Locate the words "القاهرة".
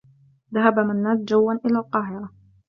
1.79-2.31